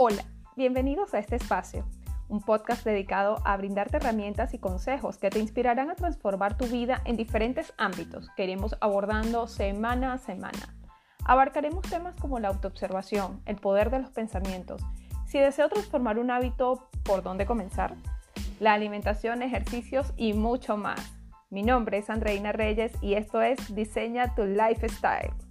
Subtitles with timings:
[0.00, 0.22] Hola,
[0.54, 1.84] bienvenidos a este espacio,
[2.28, 7.02] un podcast dedicado a brindarte herramientas y consejos que te inspirarán a transformar tu vida
[7.04, 10.76] en diferentes ámbitos que iremos abordando semana a semana.
[11.24, 14.80] Abarcaremos temas como la autoobservación, el poder de los pensamientos,
[15.26, 17.96] si deseo transformar un hábito, ¿por dónde comenzar?
[18.60, 21.12] La alimentación, ejercicios y mucho más.
[21.50, 25.47] Mi nombre es Andreina Reyes y esto es Diseña tu Lifestyle.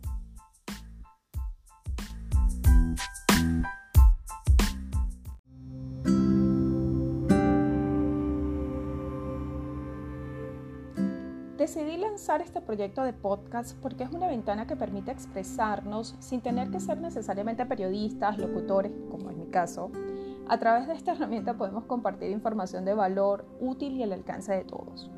[11.67, 16.71] Decidí lanzar este proyecto de podcast porque es una ventana que permite expresarnos sin tener
[16.71, 19.91] que ser necesariamente periodistas, locutores, como es mi caso.
[20.47, 24.63] A través de esta herramienta podemos compartir información de valor útil y al alcance de
[24.63, 25.11] todos.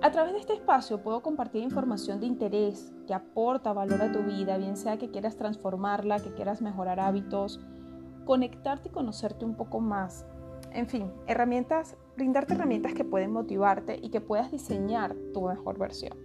[0.00, 4.22] A través de este espacio puedo compartir información de interés que aporta valor a tu
[4.22, 7.58] vida, bien sea que quieras transformarla, que quieras mejorar hábitos,
[8.26, 10.24] conectarte y conocerte un poco más
[10.76, 16.16] en fin, herramientas, brindarte herramientas que pueden motivarte y que puedas diseñar tu mejor versión.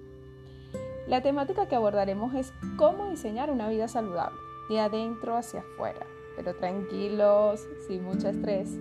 [1.08, 4.38] La temática que abordaremos es cómo diseñar una vida saludable,
[4.70, 6.06] de adentro hacia afuera,
[6.38, 8.78] pero tranquilos, sin mucho estrés.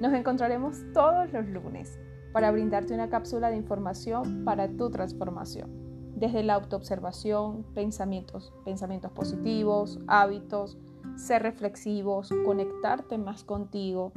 [0.00, 1.98] Nos encontraremos todos los lunes
[2.32, 5.70] para brindarte una cápsula de información para tu transformación,
[6.16, 10.78] desde la autoobservación, pensamientos, pensamientos positivos, hábitos,
[11.16, 14.12] ser reflexivos, conectarte más contigo,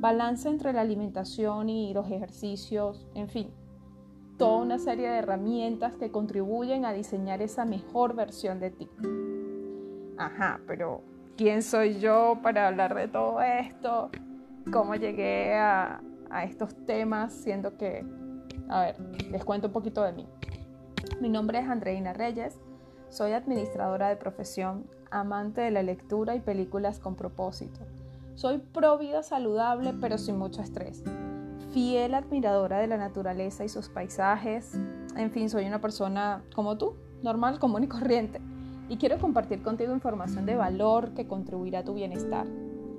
[0.00, 3.50] balance entre la alimentación y los ejercicios, en fin,
[4.38, 8.88] toda una serie de herramientas que contribuyen a diseñar esa mejor versión de ti.
[10.16, 11.02] Ajá, pero
[11.36, 14.10] ¿quién soy yo para hablar de todo esto?
[14.72, 17.34] ¿Cómo llegué a, a estos temas?
[17.34, 18.04] Siendo que,
[18.70, 20.26] a ver, les cuento un poquito de mí.
[21.20, 22.58] Mi nombre es Andreina Reyes,
[23.10, 27.80] soy administradora de profesión, amante de la lectura y películas con propósito.
[28.40, 31.04] Soy pro vida saludable pero sin mucho estrés.
[31.74, 34.72] Fiel admiradora de la naturaleza y sus paisajes.
[35.14, 38.40] En fin, soy una persona como tú, normal, común y corriente.
[38.88, 42.46] Y quiero compartir contigo información de valor que contribuirá a tu bienestar.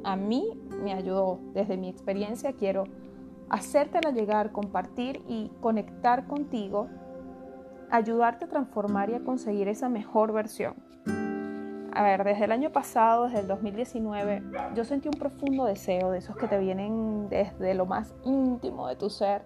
[0.03, 0.47] A mí
[0.83, 1.39] me ayudó.
[1.55, 2.83] Desde mi experiencia quiero
[3.49, 6.87] hacértela llegar, compartir y conectar contigo,
[7.89, 10.90] ayudarte a transformar y a conseguir esa mejor versión
[11.93, 14.43] a ver, desde el año pasado, desde el 2019,
[14.75, 18.95] yo sentí un profundo deseo de esos que te vienen desde lo más íntimo de
[18.95, 19.43] tu ser,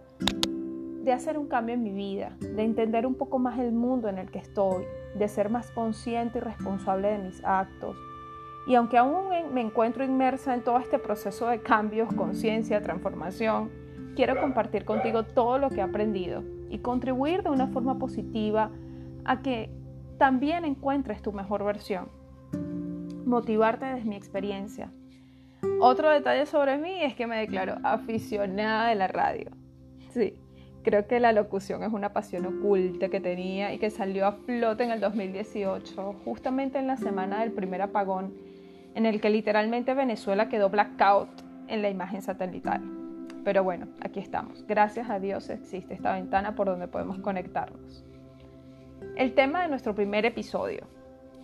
[1.04, 4.20] de hacer un cambio en mi vida, de entender un poco más el mundo en
[4.20, 4.86] el que estoy,
[5.16, 7.96] de ser más consciente y responsable de mis actos.
[8.68, 13.72] Y aunque aún me encuentro inmersa en todo este proceso de cambios, conciencia, transformación,
[14.16, 18.72] quiero compartir contigo todo lo que he aprendido y contribuir de una forma positiva
[19.24, 19.70] a que
[20.18, 22.25] también encuentres tu mejor versión
[23.26, 24.92] motivarte desde mi experiencia.
[25.80, 29.52] Otro detalle sobre mí es que me declaro aficionada de la radio.
[30.10, 30.36] Sí,
[30.84, 34.84] creo que la locución es una pasión oculta que tenía y que salió a flote
[34.84, 38.34] en el 2018, justamente en la semana del primer apagón,
[38.94, 41.30] en el que literalmente Venezuela quedó blackout
[41.68, 42.82] en la imagen satelital.
[43.44, 44.66] Pero bueno, aquí estamos.
[44.68, 48.06] Gracias a Dios existe esta ventana por donde podemos conectarnos.
[49.16, 50.88] El tema de nuestro primer episodio,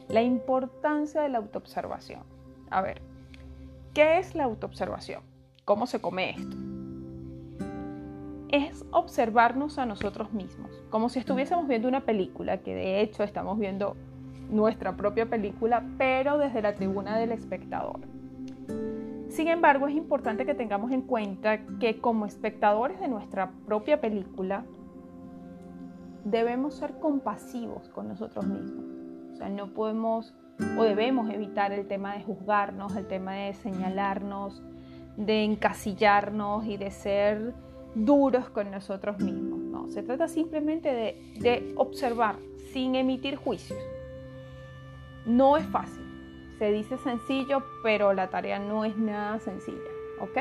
[0.07, 2.21] la importancia de la autoobservación.
[2.69, 3.01] A ver,
[3.93, 5.21] ¿qué es la autoobservación?
[5.65, 6.57] ¿Cómo se come esto?
[8.49, 13.57] Es observarnos a nosotros mismos, como si estuviésemos viendo una película, que de hecho estamos
[13.57, 13.95] viendo
[14.49, 18.01] nuestra propia película, pero desde la tribuna del espectador.
[19.29, 24.65] Sin embargo, es importante que tengamos en cuenta que como espectadores de nuestra propia película,
[26.25, 28.80] debemos ser compasivos con nosotros mismos
[29.49, 30.33] no podemos
[30.77, 34.61] o debemos evitar el tema de juzgarnos, el tema de señalarnos,
[35.17, 37.53] de encasillarnos y de ser
[37.95, 39.59] duros con nosotros mismos.
[39.59, 42.37] No, se trata simplemente de, de observar
[42.73, 43.79] sin emitir juicios.
[45.25, 46.05] No es fácil.
[46.57, 49.77] Se dice sencillo, pero la tarea no es nada sencilla.
[50.19, 50.37] ¿Ok?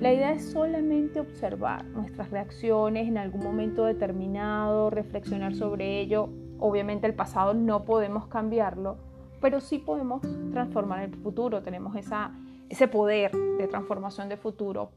[0.00, 6.28] La idea es solamente observar nuestras reacciones en algún momento determinado, reflexionar sobre ello
[6.64, 8.96] Obviamente el pasado no podemos cambiarlo,
[9.40, 10.22] pero sí podemos
[10.52, 12.38] transformar el futuro, tenemos esa,
[12.68, 14.92] ese poder de transformación de futuro.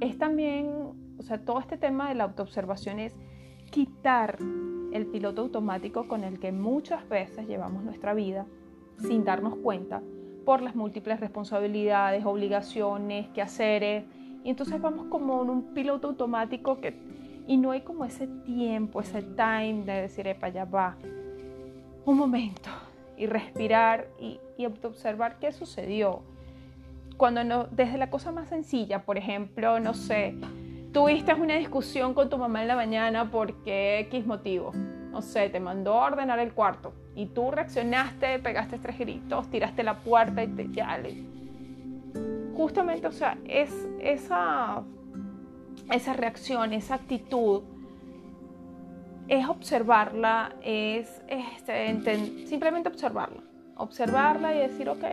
[0.00, 0.68] Es también,
[1.18, 3.12] o sea, todo este tema de la autoobservación es
[3.72, 4.38] quitar
[4.92, 8.46] el piloto automático con el que muchas veces llevamos nuestra vida
[8.98, 10.00] sin darnos cuenta
[10.44, 14.04] por las múltiples responsabilidades, obligaciones, quehaceres.
[14.44, 16.96] Y entonces vamos como en un piloto automático que
[17.46, 20.96] y no hay como ese tiempo, ese time de decir, epa, ya va,
[22.04, 22.70] un momento,
[23.16, 26.22] y respirar y, y observar qué sucedió,
[27.16, 30.34] cuando no, desde la cosa más sencilla, por ejemplo, no sé,
[30.92, 34.72] tuviste una discusión con tu mamá en la mañana porque X motivo,
[35.10, 39.82] no sé, te mandó a ordenar el cuarto y tú reaccionaste, pegaste tres gritos, tiraste
[39.82, 40.98] la puerta y te ya
[42.56, 43.70] Justamente, o sea, es
[44.00, 44.82] esa,
[45.90, 47.62] esa reacción, esa actitud,
[49.28, 53.42] es observarla, es este, simplemente observarla.
[53.76, 55.04] Observarla y decir, ok,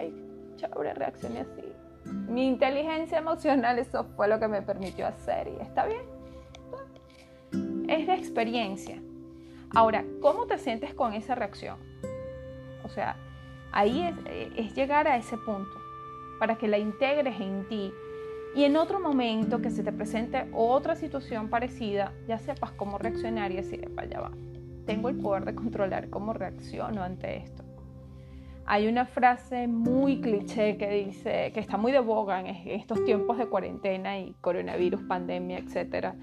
[0.57, 1.71] chévere, reaccioné así
[2.06, 6.01] mi inteligencia emocional, eso fue lo que me permitió hacer y está bien.
[7.89, 9.01] Es de experiencia.
[9.73, 11.77] Ahora, ¿cómo te sientes con esa reacción?
[12.83, 13.15] O sea,
[13.71, 14.13] ahí
[14.56, 15.71] es llegar a ese punto
[16.39, 17.94] para que la integres en ti
[18.53, 23.51] y en otro momento que se te presente otra situación parecida, ya sepas cómo reaccionar
[23.51, 24.31] y decir, para allá va.
[24.86, 27.63] Tengo el poder de controlar cómo reacciono ante esto.
[28.65, 33.38] Hay una frase muy cliché que dice, que está muy de boga en estos tiempos
[33.38, 36.13] de cuarentena y coronavirus, pandemia, etc.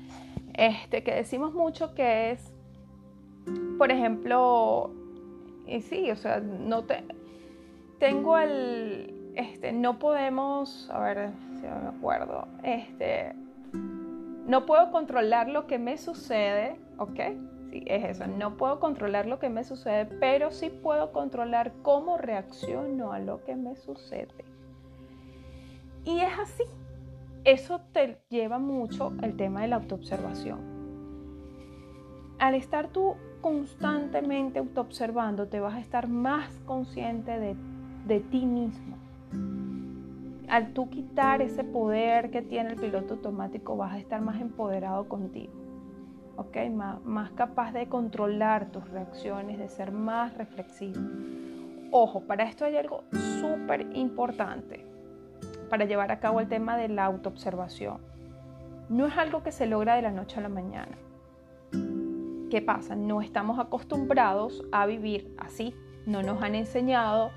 [0.52, 2.52] Este, que decimos mucho que es,
[3.78, 4.90] por ejemplo,
[5.66, 7.04] y sí, o sea, no te,
[7.98, 13.34] tengo el, este, no podemos, a ver si me acuerdo, este,
[14.46, 17.20] no puedo controlar lo que me sucede, ¿ok?
[17.70, 18.26] Sí, es eso.
[18.26, 23.44] No puedo controlar lo que me sucede, pero sí puedo controlar cómo reacciono a lo
[23.44, 24.44] que me sucede.
[26.04, 26.64] Y es así.
[27.44, 30.58] Eso te lleva mucho el tema de la autoobservación.
[32.38, 37.54] Al estar tú constantemente autoobservando, te vas a estar más consciente de,
[38.06, 38.96] de ti mismo.
[40.48, 45.08] Al tú quitar ese poder que tiene el piloto automático, vas a estar más empoderado
[45.08, 45.52] contigo.
[46.38, 46.56] ¿ok?
[47.04, 51.00] Más, capaz de controlar tus reacciones, de ser más reflexivo.
[51.90, 53.02] Ojo, para esto hay algo
[53.40, 54.86] súper importante
[55.68, 57.98] para llevar a cabo el tema de la autoobservación.
[58.88, 60.96] No es algo que se logra de la noche a la mañana.
[62.50, 62.94] ¿Qué pasa?
[62.94, 65.74] No estamos acostumbrados a vivir así.
[66.06, 67.30] No nos han enseñado,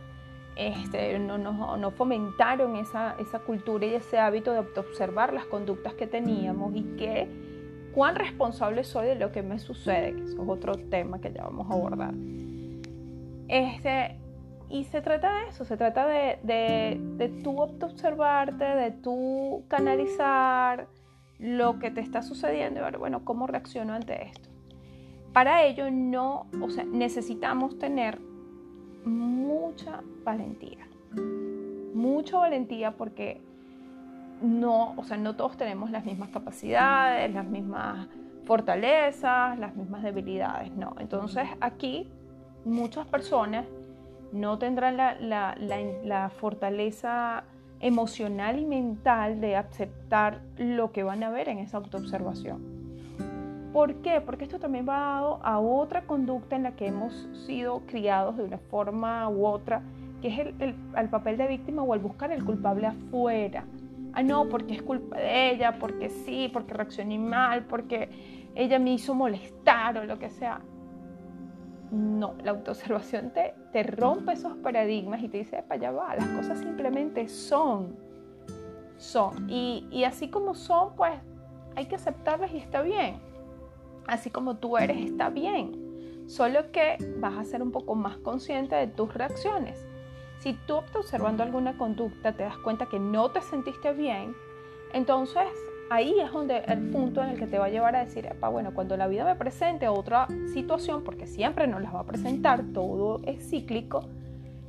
[0.56, 6.07] este, no, no, fomentaron esa, esa cultura y ese hábito de autoobservar las conductas que
[6.07, 7.27] teníamos y que
[7.94, 11.44] cuán responsable soy de lo que me sucede, que eso es otro tema que ya
[11.44, 12.13] vamos a abordar.
[13.48, 14.18] Este,
[14.69, 20.88] y se trata de eso, se trata de, de, de tú observarte, de tú canalizar
[21.39, 24.50] lo que te está sucediendo y ver, bueno, cómo reacciono ante esto.
[25.33, 28.19] Para ello no, o sea, necesitamos tener
[29.06, 30.88] mucha valentía.
[31.94, 33.42] Mucha valentía porque
[34.42, 38.07] no, o sea, no todos tenemos las mismas capacidades, las mismas
[38.45, 40.95] fortalezas, las mismas debilidades, no.
[41.00, 42.09] Entonces aquí
[42.65, 43.65] muchas personas
[44.31, 47.44] no tendrán la, fortaleza
[47.80, 52.71] emocional y mental de aceptar lo que van a ver en esa autoobservación.
[53.74, 54.22] ¿Por qué?
[54.22, 57.14] Porque esto también va dado a otra conducta en la que hemos
[57.46, 59.82] sido criados de una forma u otra,
[60.22, 63.66] que es el, el papel de víctima o el buscar el culpable afuera
[64.14, 68.10] ah, no, porque es culpa de ella, porque sí, porque reaccioné mal, porque
[68.56, 70.62] ella me hizo molestar o lo que sea.
[71.92, 76.28] No, la autoobservación te, te rompe esos paradigmas y te dice, para allá va, las
[76.28, 77.98] cosas simplemente son,
[78.98, 79.50] son.
[79.50, 81.13] Y, y así como son, pues
[81.75, 83.31] hay que aceptarlas y está bien.
[84.08, 86.25] Así como tú eres, está bien.
[86.27, 89.86] Solo que vas a ser un poco más consciente de tus reacciones.
[90.39, 94.34] Si tú observando alguna conducta te das cuenta que no te sentiste bien,
[94.93, 95.48] entonces
[95.91, 98.74] ahí es donde el punto en el que te va a llevar a decir, bueno,
[98.74, 103.20] cuando la vida me presente otra situación, porque siempre nos las va a presentar, todo
[103.25, 104.08] es cíclico,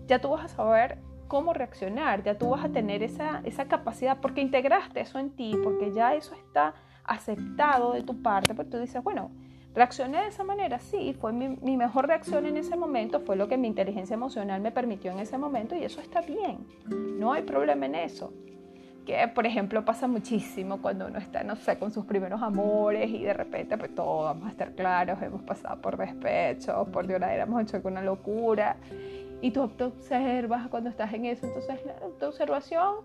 [0.09, 0.99] ya tú vas a saber
[1.29, 5.57] cómo reaccionar, ya tú vas a tener esa, esa capacidad, porque integraste eso en ti,
[5.63, 6.75] porque ya eso está
[7.15, 9.31] aceptado de tu parte, pues tú dices, bueno,
[9.75, 10.79] ¿Reaccioné de esa manera?
[10.79, 14.71] Sí, fue mi, mejor reacción en ese momento, fue lo que mi inteligencia emocional me
[14.71, 16.59] permitió en ese momento y eso está bien,
[17.19, 18.33] no hay problema en eso.
[19.07, 23.23] Que, por ejemplo, pasa muchísimo cuando uno está, no sé, con sus primeros amores y
[23.25, 27.63] de repente, pues todos vamos a estar claros, hemos pasado por despecho, por lloradera, hemos
[27.63, 28.77] hecho alguna locura
[29.41, 31.81] y tú te observas cuando estás en eso, entonces
[32.21, 32.97] la observación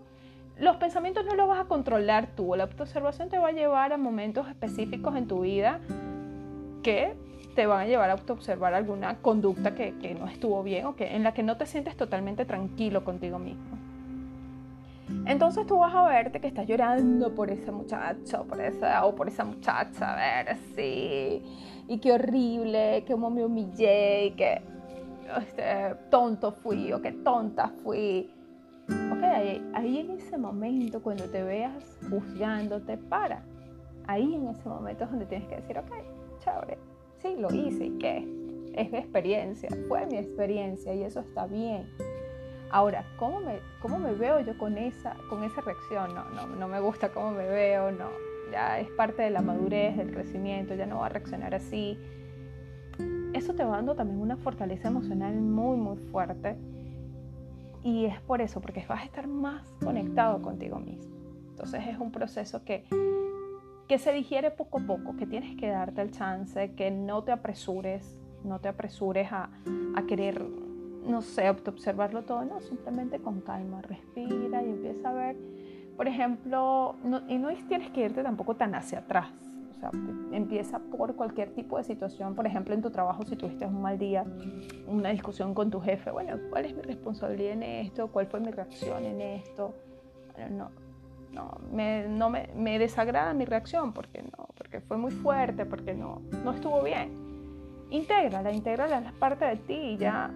[0.60, 3.96] los pensamientos no los vas a controlar tú, la autoobservación te va a llevar a
[3.96, 5.80] momentos específicos en tu vida
[6.82, 7.14] que
[7.54, 11.22] te van a llevar a autoobservar alguna conducta que, no estuvo bien o que, en
[11.22, 13.78] la que no te sientes totalmente tranquilo contigo mismo.
[15.26, 19.28] Entonces tú vas a verte que estás llorando por ese muchacho por esa, o por
[19.28, 21.42] esa muchacha, a ver, sí,
[21.88, 24.62] y qué horrible, que me humillé, y que
[25.40, 28.30] este, tonto fui o qué tonta fui.
[28.88, 33.42] Ok, ahí, ahí en ese momento, cuando te veas juzgándote, para.
[34.06, 35.92] Ahí en ese momento es donde tienes que decir, ok,
[36.38, 36.78] chévere,
[37.18, 38.18] sí, lo hice, ¿y qué?
[38.74, 41.86] Es mi experiencia, fue mi experiencia y eso está bien.
[42.70, 46.14] Ahora, ¿cómo me, cómo me veo yo con esa, con esa reacción?
[46.14, 48.08] No, no, no me gusta cómo me veo, no,
[48.50, 51.98] ya es parte de la madurez, del crecimiento, ya no va a reaccionar así.
[53.34, 56.56] Eso te va dando también una fortaleza emocional muy, muy fuerte.
[57.82, 61.14] Y es por eso, porque vas a estar más conectado contigo mismo.
[61.50, 62.84] Entonces es un proceso que,
[63.88, 67.32] que se digiere poco a poco, que tienes que darte el chance, que no te
[67.32, 69.50] apresures, no te apresures a,
[69.96, 70.44] a querer,
[71.04, 75.36] no sé, observarlo todo, no, simplemente con calma, respira y empieza a ver
[75.98, 76.94] por ejemplo,
[77.26, 79.32] y no tienes que irte tampoco tan hacia atrás.
[79.78, 79.90] O sea,
[80.32, 82.34] empieza por cualquier tipo de situación.
[82.34, 84.24] Por ejemplo, en tu trabajo, si tuviste un mal día,
[84.86, 88.08] una discusión con tu jefe, bueno, ¿cuál es mi responsabilidad en esto?
[88.08, 89.74] ¿Cuál fue mi reacción en esto?
[90.50, 90.70] no,
[91.32, 95.94] no, me, no me, me, desagrada mi reacción porque no, porque fue muy fuerte, porque
[95.94, 97.10] no, no estuvo bien.
[97.90, 100.30] Intégrala, intégrala la parte de ti y ya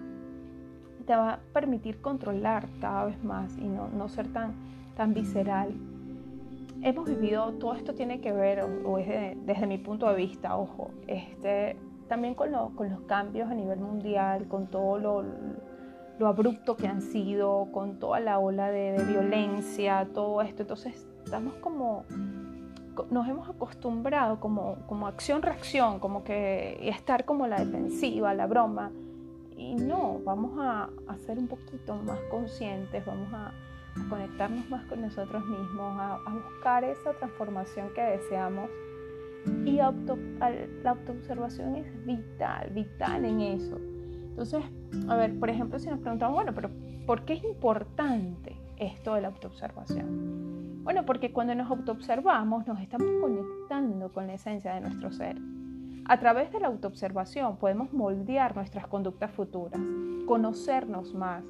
[1.05, 4.53] te va a permitir controlar cada vez más y no, no ser tan
[4.95, 5.73] tan visceral.
[6.83, 9.07] Hemos vivido, todo esto tiene que ver, o, es
[9.45, 11.77] desde mi punto de vista, ojo, este,
[12.09, 15.23] también con, con los cambios a nivel mundial, con todo lo,
[16.19, 20.63] lo, abrupto que han sido, con toda la ola de, de violencia, todo esto.
[20.63, 22.03] Entonces, estamos como
[23.09, 28.91] nos hemos acostumbrado como, como acción-reacción, como que estar como la defensiva, la broma.
[29.55, 33.51] Y no, vamos a, a ser un poquito más conscientes, vamos a,
[33.95, 38.69] a conectarnos más con nosotros mismos, a, buscar esa transformación que deseamos.
[39.65, 39.87] Y la
[40.85, 43.77] autoobservación es vital, vital en eso.
[43.77, 44.63] Entonces,
[45.09, 46.69] a ver, por ejemplo, si nos preguntamos, bueno, pero
[47.05, 50.81] ¿por qué es importante esto de la autoobservación?
[50.83, 55.37] Bueno, porque cuando nos autoobservamos nos estamos conectando con la esencia de nuestro ser.
[56.05, 59.79] A través de la autoobservación podemos moldear nuestras conductas futuras,
[60.25, 61.43] conocernos más,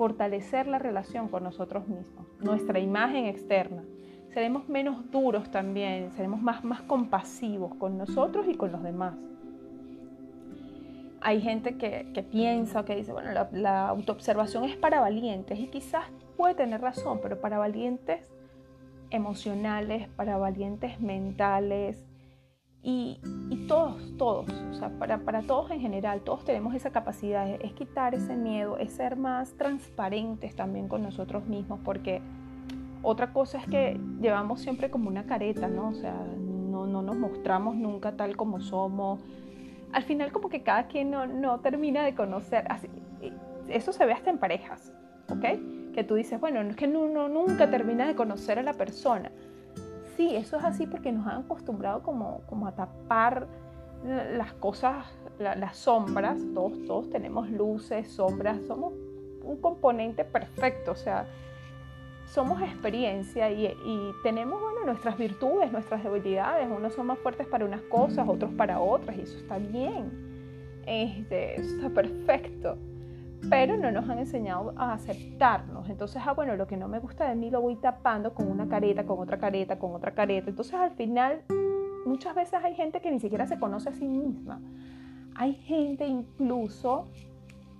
[0.00, 3.84] fortalecer la relación con nosotros mismos, nuestra imagen externa.
[4.32, 9.14] Seremos menos duros también, seremos más, más compasivos con nosotros y con los demás.
[11.20, 15.66] Hay gente que, que piensa, que dice, bueno, la, la autoobservación es para valientes y
[15.66, 18.26] quizás puede tener razón, pero para valientes
[19.10, 22.02] emocionales, para valientes mentales,
[22.82, 23.18] y,
[23.68, 28.14] todos, todos, o sea, para, para, todos en general, todos tenemos esa capacidad, es quitar
[28.14, 32.22] ese miedo, es ser más transparentes también con nosotros mismos, porque
[33.02, 35.88] otra cosa es que llevamos siempre como una careta, ¿no?
[35.90, 39.20] O sea, no, no nos mostramos nunca tal como somos.
[39.92, 42.88] Al final como que cada quien no, no termina de conocer, así,
[43.68, 44.92] eso se ve hasta en parejas,
[45.28, 45.92] ¿ok?
[45.92, 49.30] Que tú dices, bueno, es que uno nunca termina de conocer a la persona
[50.20, 53.46] sí, eso es así porque nos han acostumbrado como, como a tapar
[54.04, 55.06] las cosas,
[55.38, 58.92] las sombras, todos, todos tenemos luces, sombras, somos
[59.42, 61.26] un componente perfecto, o sea,
[62.26, 67.64] somos experiencia y, y, tenemos bueno, nuestras virtudes, nuestras debilidades, unos son más fuertes para
[67.64, 72.76] unas cosas, otros para otras, y eso está bien, este, eso está perfecto
[73.48, 75.88] pero no nos han enseñado a aceptarnos.
[75.88, 78.68] Entonces, ah, bueno, lo que no me gusta de mí lo voy tapando con una
[78.68, 80.50] careta, con otra careta, con otra careta.
[80.50, 81.42] Entonces, al final,
[82.04, 84.60] muchas veces hay gente que ni siquiera se conoce a sí misma.
[85.34, 87.08] Hay gente incluso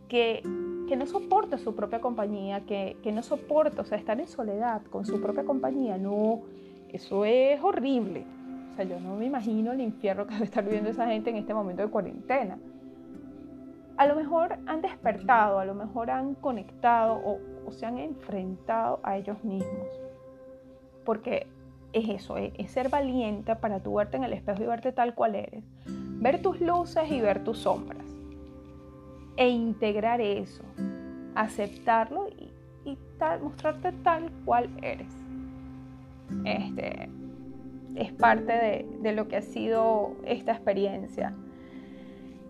[0.08, 0.42] que,
[0.88, 4.82] que no soporta su propia compañía, que, que no soporta, o sea, estar en soledad
[4.84, 5.98] con su propia compañía.
[5.98, 6.42] No,
[6.88, 8.24] eso es horrible.
[8.70, 11.36] O sea, yo no me imagino el infierno que debe estar viviendo esa gente en
[11.36, 12.58] este momento de cuarentena
[14.00, 19.18] a lo mejor han despertado, a lo mejor han conectado o, se han enfrentado a
[19.18, 19.88] ellos mismos.
[21.04, 21.46] Porque
[21.92, 25.34] es eso, es, ser valiente para tu verte en el espejo y verte tal cual
[25.34, 25.62] eres.
[25.84, 28.06] Ver tus luces y ver tus sombras.
[29.36, 30.64] E integrar eso,
[31.34, 32.96] aceptarlo y,
[33.42, 35.14] mostrarte tal cual eres.
[36.46, 37.10] Este,
[37.96, 41.34] es parte de lo que ha sido esta experiencia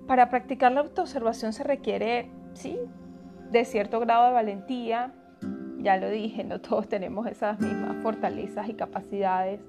[0.07, 2.79] para practicar la autoobservación se requiere, sí,
[3.51, 5.13] de cierto grado de valentía.
[5.79, 9.61] Ya lo dije, no todos tenemos esas mismas fortalezas y capacidades.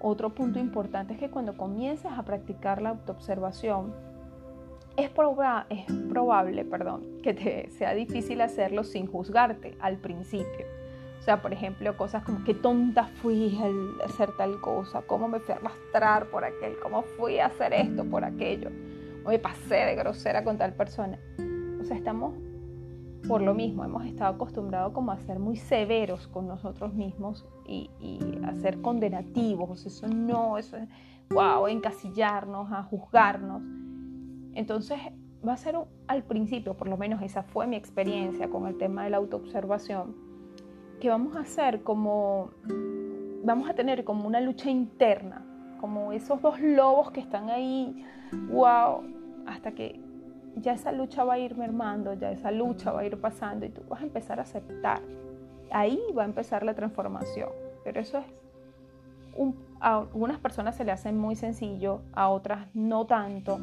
[0.00, 3.94] Otro punto importante es que cuando comienzas a practicar la autoobservación,
[4.96, 5.10] es,
[5.70, 10.66] es probable perdón, que te sea difícil hacerlo sin juzgarte al principio.
[11.18, 15.40] O sea, por ejemplo, cosas como qué tonta fui al hacer tal cosa, cómo me
[15.40, 18.70] fui a arrastrar por aquel, cómo fui a hacer esto por aquello
[19.28, 21.18] me pasé de grosera con tal persona.
[21.80, 22.34] O sea, estamos
[23.26, 27.90] por lo mismo, hemos estado acostumbrados como a ser muy severos con nosotros mismos y,
[28.44, 30.88] a ser condenativos, eso no, eso es,
[31.30, 33.62] wow, encasillarnos, a juzgarnos.
[34.54, 34.98] Entonces
[35.46, 39.04] va a ser al principio, por lo menos esa fue mi experiencia con el tema
[39.04, 40.16] de la autoobservación,
[41.00, 42.50] que vamos a hacer como,
[43.44, 45.44] vamos a tener como una lucha interna,
[45.80, 48.04] como esos dos lobos que están ahí,
[48.50, 49.02] wow,
[49.48, 50.00] hasta que
[50.56, 53.70] ya esa lucha va a ir mermando, ya esa lucha va a ir pasando y
[53.70, 55.00] tú vas a empezar a aceptar.
[55.70, 57.50] Ahí va a empezar la transformación.
[57.84, 58.24] Pero eso es,
[59.80, 63.58] a algunas personas se le hace muy sencillo, a otras no tanto.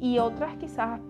[0.00, 1.00] Y otras quizás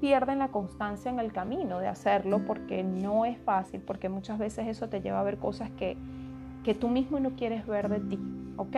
[0.00, 4.66] pierden la constancia en el camino de hacerlo porque no es fácil, porque muchas veces
[4.66, 5.96] eso te lleva a ver cosas que,
[6.64, 8.18] que tú mismo no quieres ver de ti,
[8.56, 8.76] ¿ok?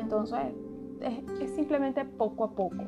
[0.00, 0.40] Entonces,
[1.00, 2.84] es, es simplemente poco a poco.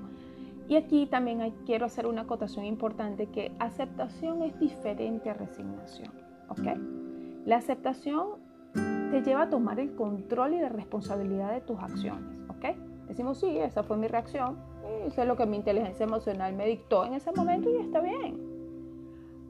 [0.69, 6.11] Y aquí también quiero hacer una acotación importante que aceptación es diferente a resignación.
[6.49, 6.78] ¿ok?
[7.45, 8.40] La aceptación
[9.11, 12.49] te lleva a tomar el control y la responsabilidad de tus acciones.
[12.49, 12.76] ¿ok?
[13.09, 14.57] Decimos, sí, esa fue mi reacción,
[15.07, 18.52] eso es lo que mi inteligencia emocional me dictó en ese momento y está bien.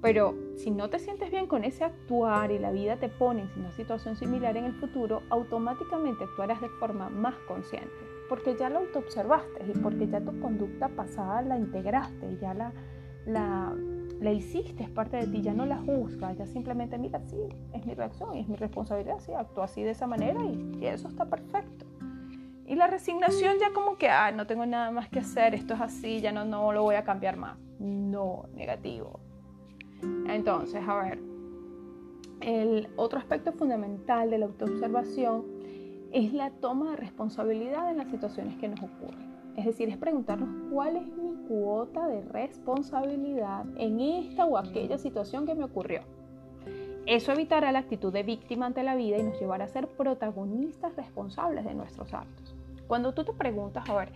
[0.01, 3.61] Pero si no te sientes bien con ese actuar y la vida te pone en
[3.61, 8.79] una situación similar en el futuro, automáticamente actuarás de forma más consciente porque ya lo
[8.79, 12.73] autoobservaste y porque ya tu conducta pasada la integraste, ya la,
[13.27, 13.77] la,
[14.21, 17.37] la hiciste, es parte de ti, ya no la juzgas, ya simplemente mira, sí,
[17.75, 21.27] es mi reacción, es mi responsabilidad, sí, actúo así de esa manera y, eso está
[21.27, 21.85] perfecto.
[22.65, 25.83] Y la resignación ya como que, ah, no tengo nada más que hacer, esto es
[25.83, 27.59] así, ya no, no lo voy a cambiar más.
[27.81, 29.21] No, negativo.
[30.27, 31.19] Entonces, a ver,
[32.41, 35.52] el otro aspecto fundamental de la autoobservación
[36.13, 39.33] es la toma de responsabilidad en las situaciones que nos ocurren.
[39.57, 45.47] Es decir, es preguntarnos cuál es mi cuota de responsabilidad en esta o aquella situación
[45.47, 46.03] que me ocurrió.
[47.05, 50.95] Eso evitará la actitud de víctima ante la vida y nos llevará a ser protagonistas
[50.97, 52.55] responsables de nuestros actos.
[52.87, 54.13] Cuando tú te preguntas, a ver,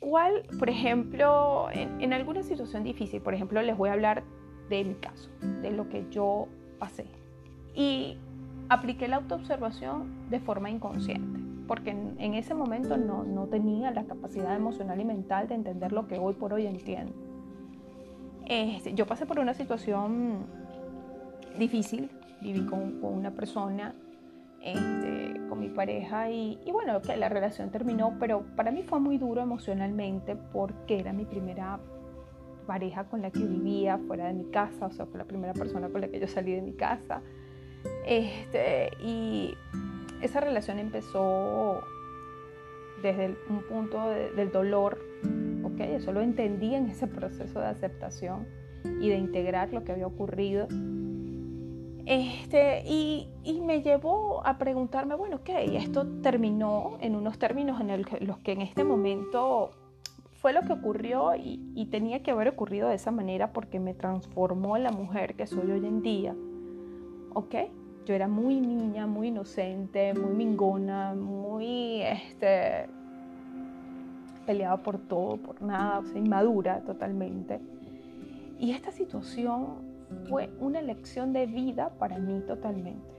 [0.00, 4.24] ¿cuál, por ejemplo, en, en alguna situación difícil, por ejemplo, les voy a hablar
[4.68, 5.30] de mi caso,
[5.62, 7.06] de lo que yo pasé.
[7.74, 8.18] Y
[8.68, 15.00] apliqué la autoobservación de forma inconsciente, porque en, ese momento no, tenía la capacidad emocional
[15.00, 17.12] y mental de entender lo que hoy por hoy entiendo.
[18.46, 20.46] Este, yo pasé por una situación
[21.58, 23.94] difícil, viví con, una persona,
[24.62, 29.00] este, con mi pareja y, y, bueno, que la relación terminó, pero para mí fue
[29.00, 31.78] muy duro emocionalmente porque era mi primera
[32.66, 35.88] pareja con la que vivía fuera de mi casa, o sea, fue la primera persona
[35.88, 37.22] con la que yo salí de mi casa.
[38.06, 39.54] Este, y
[40.22, 41.82] esa relación empezó
[43.02, 44.98] desde un punto del dolor,
[45.64, 45.80] ¿ok?
[45.80, 48.46] Eso lo entendí en ese proceso de aceptación
[49.00, 50.68] y de integrar lo que había ocurrido.
[52.06, 58.26] Este, y, y, me llevó a preguntarme, bueno, ok, esto terminó en unos términos en
[58.26, 59.72] los que en este momento
[60.40, 63.92] fue lo que ocurrió y, y, tenía que haber ocurrido de esa manera porque me
[63.92, 66.34] transformó en la mujer que soy hoy en día.
[67.34, 67.54] ¿Ok?
[68.08, 72.88] Yo era muy niña, muy inocente, muy mingona, muy este,
[74.46, 77.60] peleaba por todo, por nada, o sea, inmadura totalmente.
[78.58, 79.82] Y esta situación
[80.26, 83.14] fue una lección de vida para mí totalmente,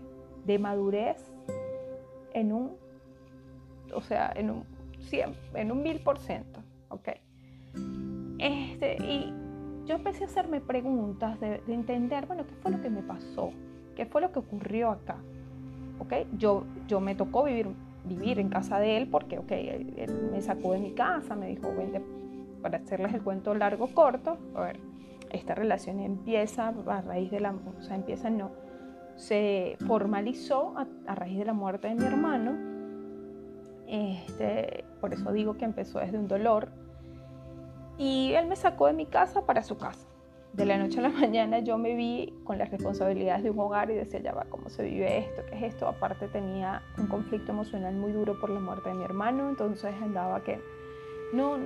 [0.47, 1.23] de madurez
[2.34, 2.71] en un,
[3.93, 4.63] o sea, en un
[5.02, 7.10] 100, en un mil por ciento, ¿ok?
[8.39, 9.32] Este, y
[9.86, 13.52] yo empecé a hacerme preguntas de, de entender, bueno, ¿qué fue lo que me pasó?
[13.95, 15.17] ¿Qué fue lo que ocurrió acá?
[15.99, 16.28] ¿Okay?
[16.38, 17.67] Yo, yo me tocó vivir,
[18.06, 21.73] vivir en casa de él porque okay, él, me sacó de mi casa, me dijo,
[21.75, 22.02] vente,
[22.62, 24.80] para hacerles el cuento largo, corto, a ver,
[25.32, 28.52] esta relación empieza a raíz de la, o sea, empieza no,
[29.15, 32.56] se formalizó a, raíz de la muerte de mi hermano,
[33.88, 36.69] este, por eso digo que empezó desde un dolor,
[37.97, 40.09] y él me sacó de mi casa para su casa
[40.53, 43.89] de la noche a la mañana yo me vi con las responsabilidades de un hogar
[43.91, 45.41] y decía, ya va, ¿cómo se vive esto?
[45.49, 45.88] ¿Qué es esto?
[45.88, 50.43] Aparte tenía un conflicto emocional muy duro por la muerte de mi hermano, entonces andaba
[50.43, 50.59] que...
[51.31, 51.57] No,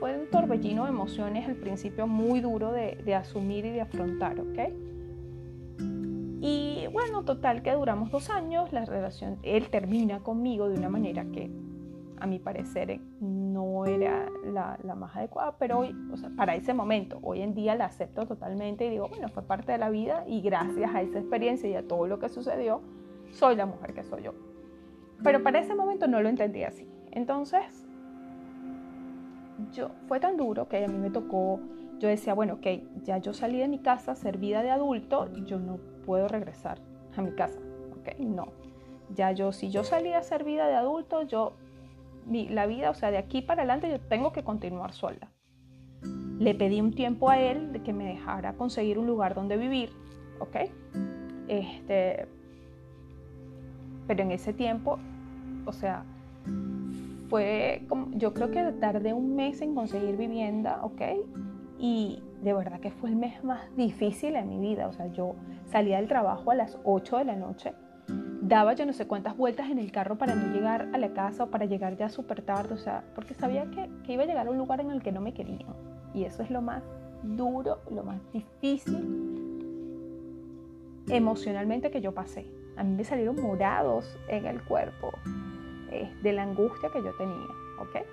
[0.00, 4.40] fue un torbellino de emociones al principio muy duro de, de asumir y de afrontar,
[4.40, 4.58] ¿ok?
[6.40, 11.24] Y bueno, total que duramos dos años, la relación, él termina conmigo de una manera
[11.32, 11.48] que
[12.18, 13.00] a mi parecer
[13.64, 17.74] no era la, más adecuada, pero hoy, o sea, para ese momento, hoy en día
[17.74, 21.18] la acepto totalmente y digo, bueno, fue parte de la vida y gracias a esa
[21.18, 22.80] experiencia y a todo lo que sucedió,
[23.32, 24.34] soy la mujer que soy yo.
[25.22, 26.86] Pero para ese momento no lo entendí así.
[27.10, 27.86] Entonces,
[29.72, 31.60] yo, fue tan duro que a mí me tocó
[31.98, 32.66] yo decía, bueno, ok,
[33.02, 36.78] ya yo salí de mi casa, ser vida de adulto, yo no puedo regresar
[37.16, 37.58] a mi casa,
[38.00, 38.48] ok, no.
[39.14, 41.52] Ya yo, si yo salí a ser vida de adulto, yo,
[42.26, 45.30] la vida, o sea, de aquí para adelante yo tengo que continuar sola.
[46.38, 49.90] Le pedí un tiempo a él de que me dejara conseguir un lugar donde vivir,
[50.40, 50.56] ok.
[51.48, 52.26] Este,
[54.06, 54.98] pero en ese tiempo,
[55.66, 56.04] o sea,
[57.28, 61.02] fue como, yo creo que tardé un mes en conseguir vivienda, ¿ok?
[61.78, 64.88] Y de verdad que fue el mes más difícil en mi vida.
[64.88, 65.34] O sea, yo
[65.66, 67.74] salía del trabajo a las 8 de la noche,
[68.46, 71.44] daba yo no sé cuántas vueltas en el carro para no llegar a la casa
[71.44, 74.46] o para llegar ya súper tarde, o sea, porque sabía que, que iba a llegar
[74.46, 75.74] a un lugar en el que no me querían.
[76.12, 76.82] Y eso es lo más
[77.22, 79.24] duro, lo más difícil
[81.08, 82.46] emocionalmente que yo pasé.
[82.76, 85.12] A mí me salieron morados en el cuerpo
[85.90, 87.46] eh, de la angustia que yo tenía,
[87.80, 88.04] ¿ok?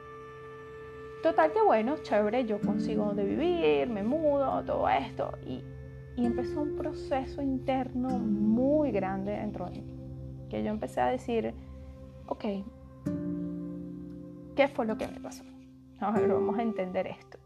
[1.23, 5.31] Total que bueno, chévere, yo consigo donde vivir, me mudo, todo esto.
[5.45, 5.61] Y,
[6.15, 10.00] y empezó un proceso interno muy grande dentro de mí.
[10.51, 11.53] Que yo empecé a decir,
[12.27, 12.43] ok,
[14.53, 15.45] ¿qué fue lo que me pasó?
[16.01, 17.39] A ver, vamos a entender esto.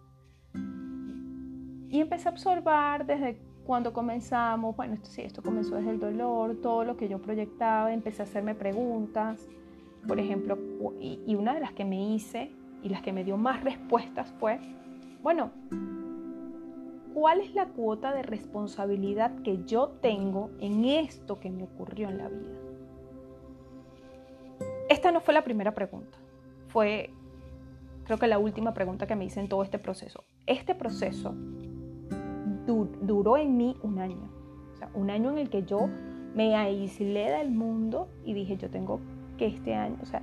[1.87, 6.55] Y empecé a observar desde cuando comenzamos, bueno, esto sí, esto comenzó desde el dolor,
[6.63, 9.47] todo lo que yo proyectaba, empecé a hacerme preguntas,
[10.07, 10.57] por ejemplo,
[10.99, 14.59] y, una de las que me hice y las que me dio más respuestas fue,
[15.21, 15.51] bueno,
[17.13, 22.17] ¿cuál es la cuota de responsabilidad que yo tengo en esto que me ocurrió en
[22.17, 22.64] la vida?
[25.25, 26.19] Fue la primera pregunta,
[26.67, 27.09] fue
[28.05, 30.23] creo que la última pregunta que me hice en todo este proceso.
[30.45, 31.33] Este proceso
[33.01, 34.29] duró en mí un año.
[34.75, 35.89] O sea, un año en el que yo
[36.35, 38.99] me aislé del mundo y dije, yo tengo
[39.39, 40.21] que este año, o sea,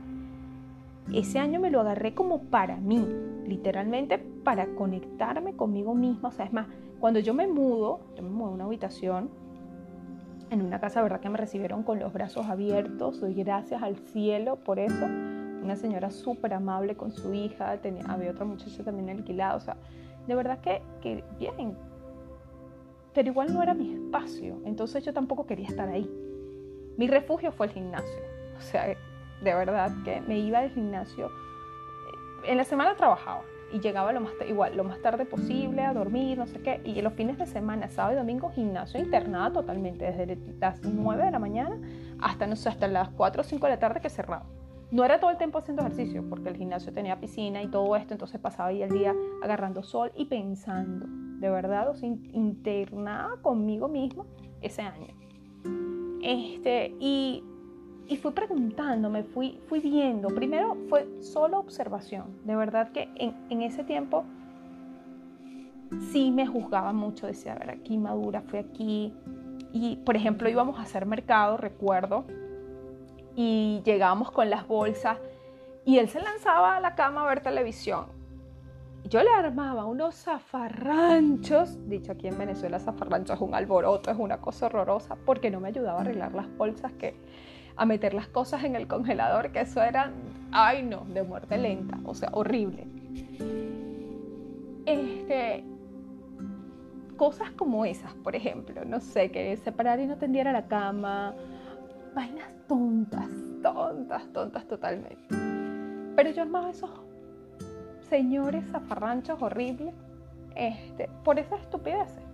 [1.12, 3.04] ese año me lo agarré como para mí,
[3.44, 6.28] literalmente para conectarme conmigo misma.
[6.28, 6.68] O sea, es más,
[7.00, 9.30] cuando yo me mudo, yo me mudo a una habitación
[10.52, 14.56] en una casa, verdad que me recibieron con los brazos abiertos, doy gracias al cielo
[14.56, 15.04] por eso.
[15.04, 19.76] Una señora súper amable con su hija, tenía, había otra muchacha también alquilada, o sea,
[20.26, 21.76] de verdad que, que bien,
[23.14, 26.10] pero igual no era mi espacio, entonces yo tampoco quería estar ahí.
[26.96, 28.20] Mi refugio fue el gimnasio,
[28.58, 31.30] o sea, de verdad que me iba al gimnasio.
[32.44, 36.38] En la semana trabajaba y llegaba lo más, igual, lo más tarde posible a dormir,
[36.38, 40.38] no sé qué, y los fines de semana, sábado y domingo, gimnasio internada totalmente, desde
[40.60, 41.80] las 9 de la mañana
[42.20, 44.46] hasta, no sé, hasta las 4 o 5 de la tarde que cerraba.
[44.90, 48.12] No era todo el tiempo haciendo ejercicio, porque el gimnasio tenía piscina y todo esto,
[48.12, 51.06] entonces pasaba ahí el día agarrando sol y pensando
[51.42, 54.24] de verdad, o sea, internada conmigo misma
[54.60, 55.08] ese año.
[56.22, 57.42] Este, y,
[58.08, 60.28] y fui preguntándome, fui, fui viendo.
[60.28, 62.24] Primero fue solo observación.
[62.44, 64.24] De verdad que en, en ese tiempo
[66.10, 67.26] sí me juzgaba mucho.
[67.26, 69.14] Decía, a ver, aquí madura, fui aquí.
[69.72, 72.24] Y, por ejemplo, íbamos a hacer mercado, recuerdo,
[73.34, 75.18] y llegábamos con las bolsas
[75.86, 78.22] y él se lanzaba a la cama a ver televisión
[79.08, 84.40] yo le armaba unos zafarranchos, dicho aquí en Venezuela, zafarrancho es un alboroto, es una
[84.40, 87.14] cosa horrorosa, porque no me ayudaba a arreglar las bolsas, que,
[87.76, 90.10] a meter las cosas en el congelador, que eso era,
[90.50, 92.86] ay no, de muerte lenta, o sea, horrible.
[94.86, 95.64] Este,
[97.16, 101.34] cosas como esas, por ejemplo, no sé, que separar y no tendiera la cama,
[102.14, 103.28] vainas tontas,
[103.62, 105.36] tontas, tontas totalmente.
[106.16, 106.90] Pero yo armaba esos
[108.08, 109.94] señores zafarranchos horribles
[110.54, 112.31] este, por esas estupideces.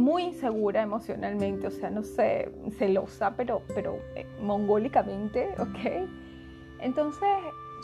[0.00, 6.08] Muy insegura emocionalmente, o sea, no sé, celosa, pero, pero eh, mongólicamente, ¿ok?
[6.80, 7.28] Entonces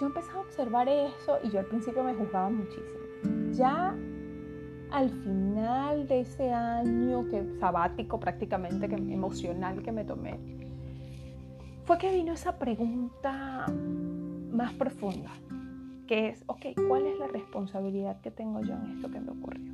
[0.00, 3.52] yo empecé a observar eso y yo al principio me juzgaba muchísimo.
[3.52, 3.94] Ya
[4.90, 10.38] al final de ese año que sabático prácticamente que emocional que me tomé
[11.84, 13.66] fue que vino esa pregunta
[14.50, 15.30] más profunda
[16.06, 19.72] que es, ok, ¿cuál es la responsabilidad que tengo yo en esto que me ocurrió?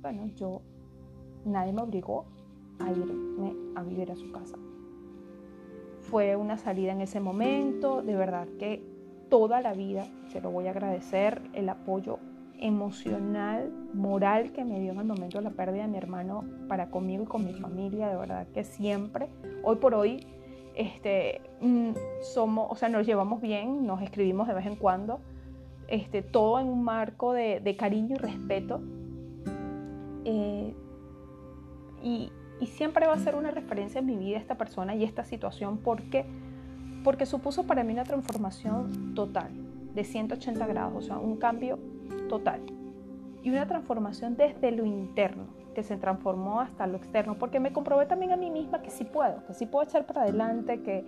[0.00, 0.62] Bueno, yo,
[1.44, 2.26] nadie me obligó
[2.78, 4.56] a irme a vivir a su casa.
[6.00, 8.82] Fue una salida en ese momento, de verdad que
[9.28, 12.18] toda la vida se lo voy a agradecer, el apoyo
[12.58, 16.90] emocional, moral que me dio en el momento de la pérdida de mi hermano para
[16.90, 19.28] conmigo y con mi familia, de verdad que siempre,
[19.62, 20.26] hoy por hoy,
[20.74, 25.20] este, mm, somos, o sea, nos llevamos bien, nos escribimos de vez en cuando,
[25.88, 28.80] este, todo en un marco de, cariño y respeto.
[30.24, 30.74] Eh,
[32.04, 32.30] y,
[32.66, 35.78] siempre va a ser una referencia en mi vida esta persona y esta situación.
[35.78, 36.24] Porque,
[37.02, 39.50] porque supuso para mí una transformación total,
[39.94, 41.78] de 180 grados, o sea, un cambio
[42.28, 42.62] total.
[43.42, 48.06] Y una transformación desde lo interno que se transformó hasta lo externo, porque me comprobé
[48.06, 51.04] también a mí misma que sí puedo, que sí puedo echar para adelante, que,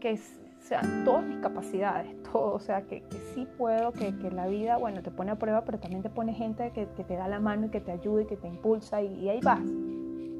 [0.00, 0.18] que
[0.58, 4.76] sean todas mis capacidades, todo, o sea, que, que sí puedo, que, que, la vida,
[4.76, 7.40] bueno, te pone a prueba, pero también te pone gente que, que te da la
[7.40, 9.60] mano y que te ayuda y que te impulsa y, y ahí vas,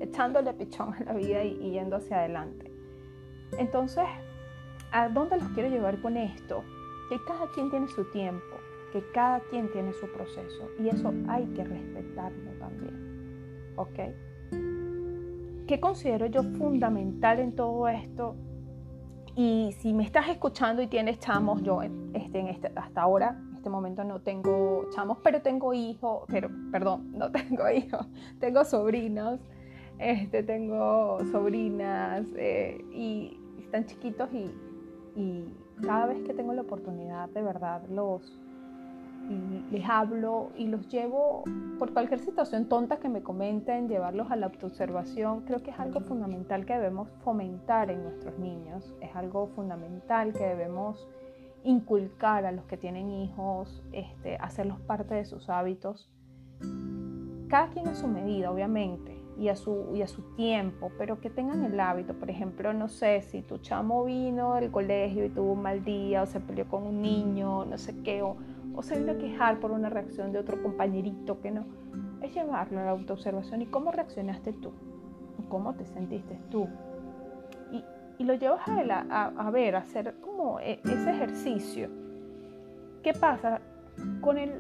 [0.00, 2.70] echándole pichón a la vida y, y yendo hacia adelante.
[3.58, 4.04] Entonces,
[4.92, 6.64] ¿a dónde los quiero llevar con esto?
[7.08, 8.56] Que cada quien tiene su tiempo,
[8.92, 13.72] que cada quien tiene su proceso y eso hay que respetarlo también.
[13.76, 13.98] ¿Ok?
[15.66, 18.34] ¿Qué considero yo fundamental en todo esto?
[19.36, 23.56] Y si me estás escuchando y tienes chamos, yo este, en este, hasta ahora, en
[23.56, 28.06] este momento no tengo chamos, pero tengo hijos, pero perdón, no tengo hijos,
[28.40, 29.40] tengo sobrinos,
[30.00, 34.50] este, tengo sobrinas eh, y están chiquitos y,
[35.82, 38.38] cada vez que tengo la oportunidad, de verdad, los,
[39.70, 41.44] les hablo y los llevo
[41.78, 46.00] por cualquier situación tonta que me comenten, llevarlos a la autoobservación, creo que es algo
[46.00, 51.08] fundamental que debemos fomentar en nuestros niños, es algo fundamental que debemos
[51.64, 56.10] inculcar a los que tienen hijos, este, hacerlos parte de sus hábitos.
[57.48, 61.30] Cada quien a su medida, obviamente, y a, su, y a su tiempo, pero que
[61.30, 62.12] tengan el hábito.
[62.12, 66.22] Por ejemplo, no sé, si tu chamo vino del colegio y tuvo un mal día
[66.22, 68.36] o se peleó con un niño, no sé qué, o,
[68.76, 71.64] o se vino a quejar por una reacción de otro compañerito que no.
[72.20, 74.72] Es llevarlo a la autoobservación y cómo reaccionaste tú,
[75.48, 76.68] cómo te sentiste tú.
[77.72, 77.82] Y,
[78.18, 81.88] y lo llevas a, él a, a, ver, a hacer como e, ese ejercicio.
[83.02, 83.62] ¿Qué pasa?
[84.20, 84.52] Con el,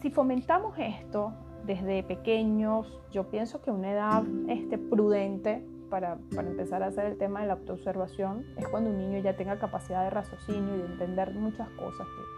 [0.00, 1.32] si fomentamos esto
[1.66, 7.18] desde pequeños, yo pienso que una edad este, prudente para, para, empezar a hacer el
[7.18, 10.86] tema de la autoobservación es cuando un niño ya tenga capacidad de raciocinio y de
[10.86, 12.36] entender muchas cosas que,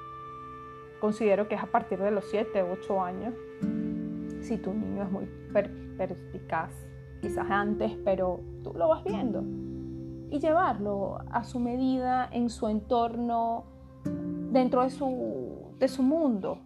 [1.01, 3.35] considero que es a partir de los 7, 8 años.
[4.41, 5.29] Si tu niño es muy
[5.97, 6.71] perspicaz,
[7.21, 9.43] quizás antes, pero tú lo vas viendo.
[10.31, 13.65] Y llevarlo a su medida, en su entorno,
[14.51, 16.59] dentro de su, de su mundo,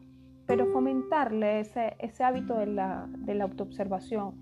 [0.46, 4.34] pero fomentarle ese, ese hábito de la, de la autoobservación.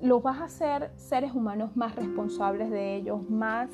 [0.00, 3.68] Lo vas a hacer seres humanos más responsables de ellos, más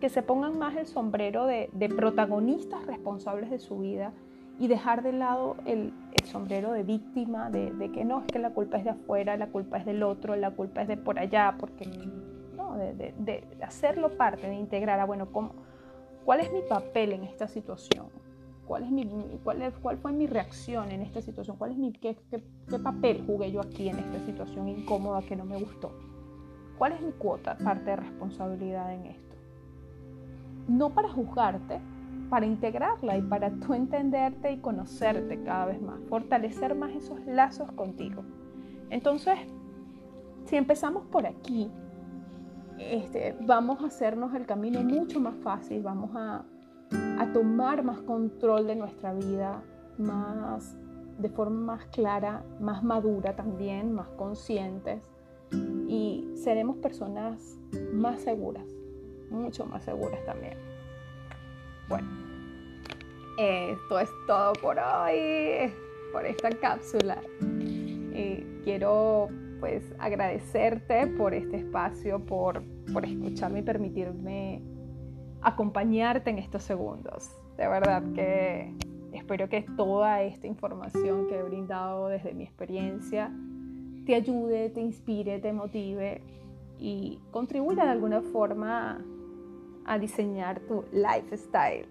[0.00, 4.12] que se pongan más el sombrero de, de protagonistas responsables de su vida
[4.58, 8.38] y dejar de lado el, el sombrero de víctima, de, de, que no, es que
[8.38, 11.18] la culpa es de afuera, la culpa es del otro, la culpa es de por
[11.18, 11.86] allá, porque
[12.54, 15.52] no, de, de, de hacerlo parte, de integrar a, bueno, ¿cómo,
[16.24, 18.06] ¿cuál es mi papel en esta situación?
[18.66, 19.06] ¿Cuál, es mi,
[19.42, 21.56] cuál, es, ¿Cuál fue mi reacción en esta situación?
[21.56, 25.44] ¿Cuál es mi, qué, qué, papel jugué yo aquí en esta situación incómoda que no
[25.44, 25.92] me gustó?
[26.78, 29.36] ¿Cuál es mi cuota, parte de responsabilidad en esto?
[30.66, 31.80] No para juzgarte,
[32.30, 37.70] para integrarla y para tú entenderte y conocerte cada vez más, fortalecer más esos lazos
[37.72, 38.24] contigo.
[38.88, 39.38] Entonces,
[40.46, 41.70] si empezamos por aquí,
[42.78, 46.44] este, vamos a hacernos el camino mucho más fácil, vamos a
[47.34, 49.60] tomar más control de nuestra vida,
[49.98, 50.76] más
[51.18, 55.02] de forma más clara, más madura también, más conscientes
[55.88, 57.58] y seremos personas
[57.92, 58.64] más seguras,
[59.30, 60.56] mucho más seguras también.
[61.88, 62.08] Bueno,
[63.36, 65.72] esto es todo por hoy,
[66.12, 67.18] por esta cápsula.
[67.40, 74.62] Y quiero pues agradecerte por este espacio, por, por escucharme y permitirme
[75.44, 77.30] acompañarte en estos segundos.
[77.56, 78.74] De verdad que
[79.12, 83.30] espero que toda esta información que he brindado desde mi experiencia
[84.06, 86.22] te ayude, te inspire, te motive
[86.78, 89.04] y contribuya de alguna forma
[89.86, 91.86] a diseñar tu lifestyle.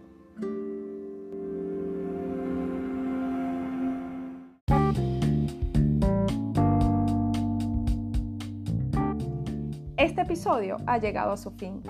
[9.95, 11.81] Este episodio ha llegado a su fin.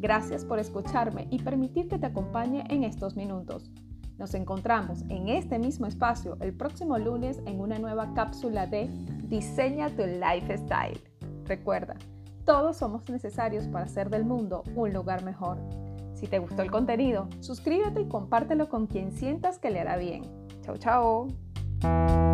[0.00, 3.70] Gracias por escucharme y permitir que te acompañe en estos minutos.
[4.16, 8.88] Nos encontramos en este mismo espacio el próximo lunes en una nueva cápsula de
[9.28, 10.98] Diseña tu Lifestyle.
[11.44, 11.96] Recuerda,
[12.46, 15.58] todos somos necesarios para hacer del mundo un lugar mejor.
[16.14, 20.22] Si te gustó el contenido, suscríbete y compártelo con quien sientas que le hará bien.
[20.62, 22.29] Chao, chao.